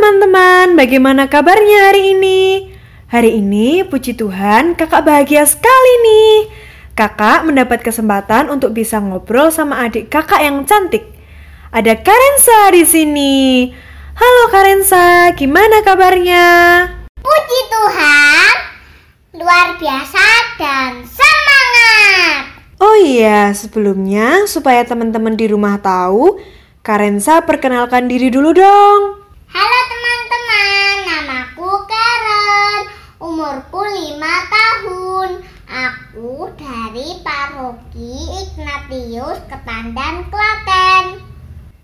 [0.00, 2.72] teman-teman, bagaimana kabarnya hari ini?
[3.12, 6.36] Hari ini, puji Tuhan, kakak bahagia sekali nih.
[6.96, 11.04] Kakak mendapat kesempatan untuk bisa ngobrol sama adik kakak yang cantik.
[11.68, 13.36] Ada Karensa di sini.
[14.16, 16.48] Halo Karensa, gimana kabarnya?
[17.20, 18.54] Puji Tuhan,
[19.36, 20.26] luar biasa
[20.56, 22.56] dan semangat.
[22.80, 26.40] Oh iya, sebelumnya supaya teman-teman di rumah tahu,
[26.80, 29.19] Karensa perkenalkan diri dulu dong.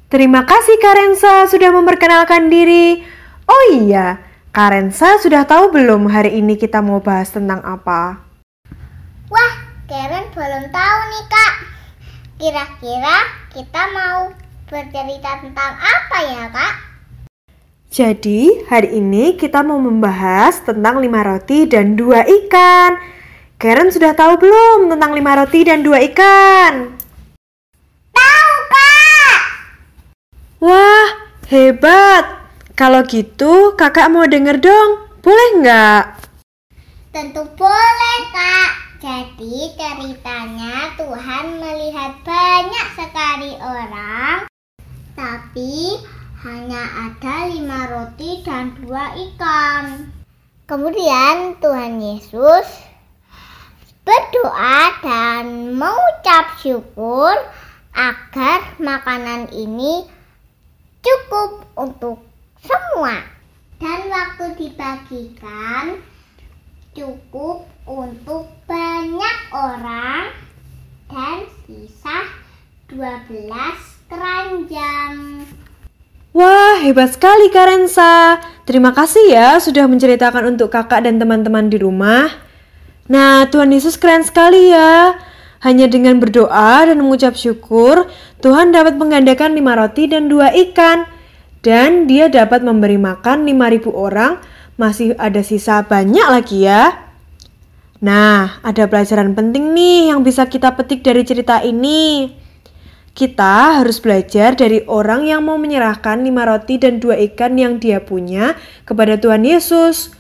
[0.07, 3.03] Terima kasih Karensa sudah memperkenalkan diri.
[3.43, 4.23] Oh iya,
[4.55, 8.23] Karensa sudah tahu belum hari ini kita mau bahas tentang apa?
[9.27, 9.55] Wah,
[9.91, 11.55] Karen belum tahu nih kak.
[12.39, 13.19] Kira-kira
[13.51, 14.31] kita mau
[14.71, 16.75] bercerita tentang apa ya kak?
[17.91, 22.95] Jadi, hari ini kita mau membahas tentang lima roti dan dua ikan.
[23.59, 26.95] Karen sudah tahu belum tentang lima roti dan dua ikan?
[28.15, 29.39] Tahu kak!
[30.57, 31.09] Wah,
[31.53, 32.49] hebat!
[32.73, 35.05] Kalau gitu, kakak mau denger dong.
[35.21, 36.05] Boleh nggak?
[37.13, 38.71] Tentu boleh kak.
[38.97, 44.49] Jadi ceritanya Tuhan melihat banyak sekali orang,
[45.13, 46.01] tapi
[46.41, 50.09] hanya ada lima roti dan dua ikan.
[50.65, 52.65] Kemudian Tuhan Yesus
[54.09, 57.37] berdoa dan mengucap syukur
[57.93, 60.16] agar makanan ini
[61.07, 62.19] cukup untuk
[62.59, 63.23] semua.
[63.79, 66.03] Dan waktu dibagikan
[66.97, 70.33] cukup untuk banyak orang
[71.07, 72.27] dan sisa
[72.91, 73.53] 12
[74.11, 75.47] keranjang.
[76.35, 78.43] Wah, hebat sekali Karensa.
[78.67, 82.29] Terima kasih ya sudah menceritakan untuk kakak dan teman-teman di rumah.
[83.07, 85.15] Nah, Tuhan Yesus keren sekali ya.
[85.65, 88.09] Hanya dengan berdoa dan mengucap syukur,
[88.45, 91.09] Tuhan dapat menggandakan lima roti dan dua ikan.
[91.65, 94.39] Dan dia dapat memberi makan 5000 orang,
[94.79, 97.07] masih ada sisa banyak lagi ya.
[98.05, 102.31] Nah, ada pelajaran penting nih yang bisa kita petik dari cerita ini.
[103.17, 108.05] Kita harus belajar dari orang yang mau menyerahkan lima roti dan dua ikan yang dia
[108.05, 108.53] punya
[108.85, 110.13] kepada Tuhan Yesus.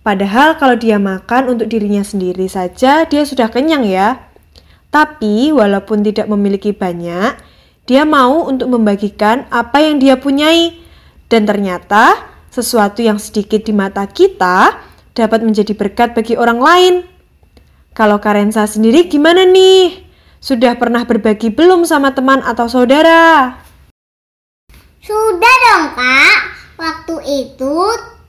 [0.00, 4.29] Padahal kalau dia makan untuk dirinya sendiri saja, dia sudah kenyang ya.
[4.90, 7.38] Tapi walaupun tidak memiliki banyak,
[7.86, 10.78] dia mau untuk membagikan apa yang dia punyai.
[11.30, 12.18] Dan ternyata
[12.50, 14.82] sesuatu yang sedikit di mata kita
[15.14, 16.94] dapat menjadi berkat bagi orang lain.
[17.94, 20.06] Kalau Karensa sendiri gimana nih?
[20.42, 23.54] Sudah pernah berbagi belum sama teman atau saudara?
[25.04, 26.38] Sudah dong kak,
[26.80, 27.76] waktu itu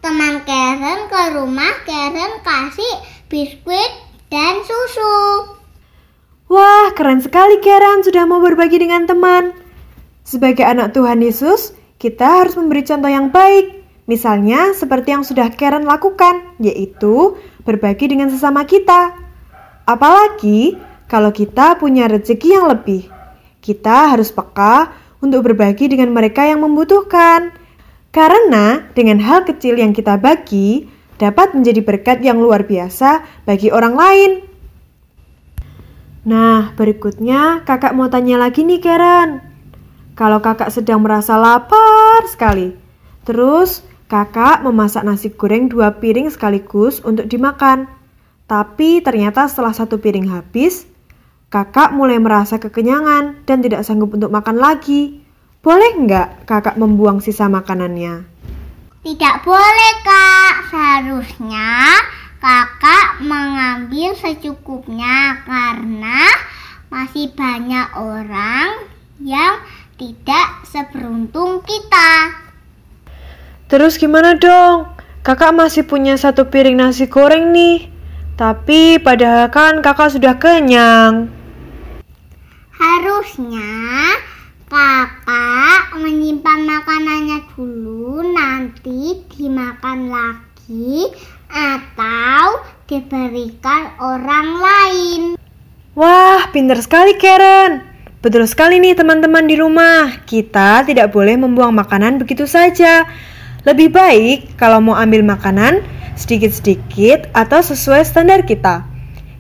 [0.02, 2.94] teman Karen ke rumah Karen kasih
[3.30, 3.92] biskuit
[4.28, 5.61] dan susu.
[6.52, 9.56] Wah, keren sekali Karen sudah mau berbagi dengan teman.
[10.28, 13.88] Sebagai anak Tuhan Yesus, kita harus memberi contoh yang baik.
[14.04, 19.16] Misalnya seperti yang sudah Karen lakukan, yaitu berbagi dengan sesama kita.
[19.88, 20.76] Apalagi
[21.08, 23.08] kalau kita punya rezeki yang lebih.
[23.64, 24.92] Kita harus peka
[25.24, 27.56] untuk berbagi dengan mereka yang membutuhkan.
[28.12, 30.84] Karena dengan hal kecil yang kita bagi
[31.16, 34.51] dapat menjadi berkat yang luar biasa bagi orang lain.
[36.22, 39.42] Nah, berikutnya kakak mau tanya lagi nih Karen.
[40.14, 42.78] Kalau kakak sedang merasa lapar sekali,
[43.26, 47.90] terus kakak memasak nasi goreng dua piring sekaligus untuk dimakan.
[48.46, 50.86] Tapi ternyata setelah satu piring habis,
[51.50, 55.26] kakak mulai merasa kekenyangan dan tidak sanggup untuk makan lagi.
[55.66, 58.30] Boleh nggak kakak membuang sisa makanannya?
[59.02, 61.98] Tidak boleh kak, seharusnya
[62.42, 65.21] kakak mengambil secukupnya
[67.22, 68.82] masih banyak orang
[69.22, 69.62] yang
[69.94, 72.34] tidak seberuntung kita.
[73.70, 74.90] Terus gimana dong?
[75.22, 77.94] Kakak masih punya satu piring nasi goreng nih.
[78.42, 81.30] Tapi padahal kan kakak sudah kenyang.
[82.74, 84.18] Harusnya
[84.66, 91.06] kakak menyimpan makanannya dulu nanti dimakan lagi
[91.54, 95.41] atau diberikan orang lain.
[95.92, 97.84] Wah, pinter sekali Karen.
[98.24, 100.24] Betul sekali nih teman-teman di rumah.
[100.24, 103.04] Kita tidak boleh membuang makanan begitu saja.
[103.68, 105.84] Lebih baik kalau mau ambil makanan
[106.16, 108.88] sedikit-sedikit atau sesuai standar kita.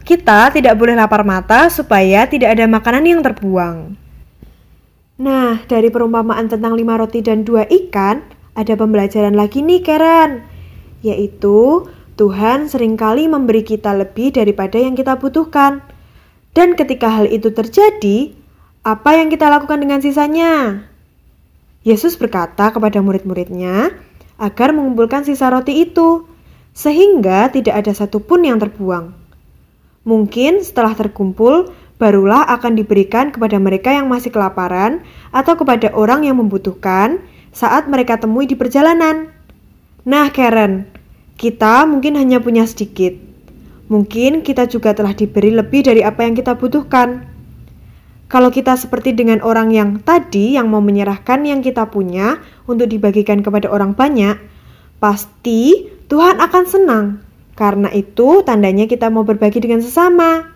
[0.03, 3.95] Kita tidak boleh lapar mata supaya tidak ada makanan yang terbuang.
[5.23, 8.27] Nah, dari perumpamaan tentang lima roti dan dua ikan,
[8.59, 10.43] ada pembelajaran lagi nih Karen,
[10.99, 11.87] yaitu
[12.19, 16.00] Tuhan sering kali memberi kita lebih daripada yang kita butuhkan.
[16.51, 18.35] Dan ketika hal itu terjadi,
[18.83, 20.83] apa yang kita lakukan dengan sisanya?
[21.87, 23.95] Yesus berkata kepada murid-muridnya
[24.35, 26.27] agar mengumpulkan sisa roti itu,
[26.75, 29.15] sehingga tidak ada satupun yang terbuang.
[30.03, 31.71] Mungkin setelah terkumpul,
[32.01, 37.21] barulah akan diberikan kepada mereka yang masih kelaparan atau kepada orang yang membutuhkan
[37.53, 39.29] saat mereka temui di perjalanan.
[40.03, 40.89] Nah, Karen,
[41.37, 43.30] kita mungkin hanya punya sedikit
[43.91, 47.27] mungkin kita juga telah diberi lebih dari apa yang kita butuhkan.
[48.31, 53.43] Kalau kita seperti dengan orang yang tadi yang mau menyerahkan yang kita punya untuk dibagikan
[53.43, 54.39] kepada orang banyak,
[55.03, 57.05] pasti Tuhan akan senang.
[57.59, 60.55] Karena itu tandanya kita mau berbagi dengan sesama.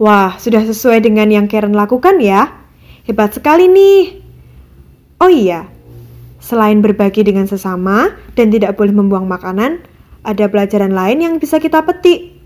[0.00, 2.56] Wah, sudah sesuai dengan yang Karen lakukan ya.
[3.04, 4.24] Hebat sekali nih.
[5.20, 5.68] Oh iya,
[6.38, 9.82] selain berbagi dengan sesama dan tidak boleh membuang makanan,
[10.22, 12.38] ada pelajaran lain yang bisa kita petik.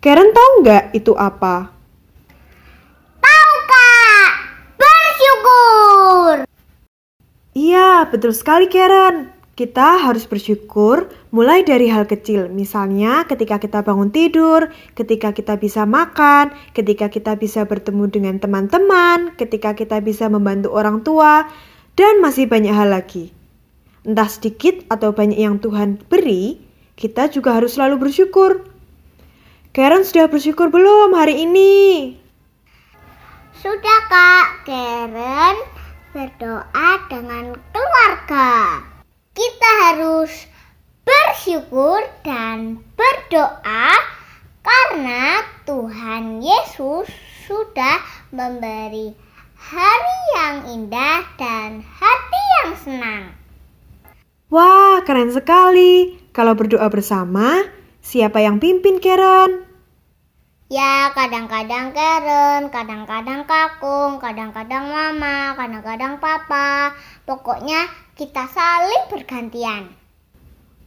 [0.00, 1.68] Karen tahu nggak itu apa?
[3.20, 4.30] Tahu kak,
[4.80, 6.34] bersyukur.
[7.52, 9.36] Iya, betul sekali Karen.
[9.52, 12.48] Kita harus bersyukur mulai dari hal kecil.
[12.48, 19.36] Misalnya ketika kita bangun tidur, ketika kita bisa makan, ketika kita bisa bertemu dengan teman-teman,
[19.36, 21.44] ketika kita bisa membantu orang tua,
[21.92, 23.36] dan masih banyak hal lagi.
[24.00, 26.69] Entah sedikit atau banyak yang Tuhan beri,
[27.00, 28.68] kita juga harus selalu bersyukur.
[29.72, 32.12] Karen sudah bersyukur belum hari ini?
[33.56, 35.56] Sudah kak, Karen
[36.12, 38.84] berdoa dengan keluarga.
[39.32, 40.44] Kita harus
[41.08, 43.88] bersyukur dan berdoa
[44.60, 47.08] karena Tuhan Yesus
[47.48, 49.16] sudah memberi
[49.56, 53.24] hari yang indah dan hati yang senang.
[54.52, 56.19] Wah, keren sekali.
[56.30, 57.66] Kalau berdoa bersama,
[57.98, 59.66] siapa yang pimpin Karen?
[60.70, 66.94] Ya, kadang-kadang Karen, kadang-kadang Kakung, kadang-kadang Mama, kadang-kadang Papa.
[67.26, 69.90] Pokoknya kita saling bergantian.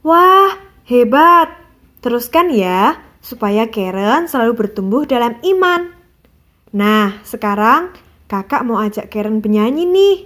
[0.00, 0.56] Wah,
[0.88, 1.52] hebat.
[2.00, 5.92] Teruskan ya, supaya Karen selalu bertumbuh dalam iman.
[6.72, 7.92] Nah, sekarang
[8.28, 10.16] kakak mau ajak Karen penyanyi nih.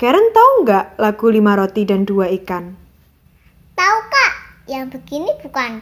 [0.00, 2.76] Karen tahu nggak lagu lima roti dan dua ikan?
[3.76, 4.19] Tahu kak,
[4.68, 5.80] yang begini bukan.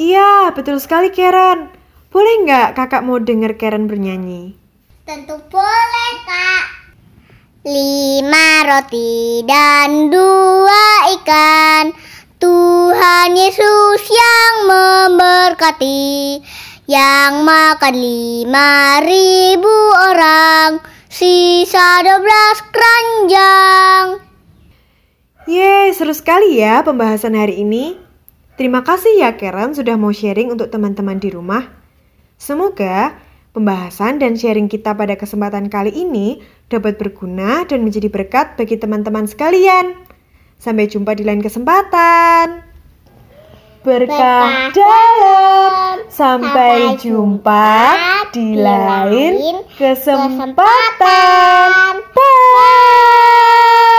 [0.00, 1.70] Iya, betul sekali Karen.
[2.10, 4.58] Boleh nggak kakak mau denger Karen bernyanyi?
[5.06, 6.64] Tentu boleh kak.
[7.62, 11.94] Lima roti dan dua ikan.
[12.40, 16.42] Tuhan Yesus yang memberkati.
[16.90, 19.76] Yang makan lima ribu
[20.10, 24.22] orang Sisa 12 keranjang.
[25.50, 27.98] Yeay, seru sekali ya pembahasan hari ini.
[28.54, 31.66] Terima kasih ya Karen sudah mau sharing untuk teman-teman di rumah.
[32.38, 33.18] Semoga
[33.50, 39.26] pembahasan dan sharing kita pada kesempatan kali ini dapat berguna dan menjadi berkat bagi teman-teman
[39.26, 39.98] sekalian.
[40.62, 42.69] Sampai jumpa di lain kesempatan.
[43.80, 46.04] Berkah dalam.
[46.12, 47.96] Sampai jumpa
[48.28, 50.52] di lain kesempatan.
[52.12, 53.89] Bye.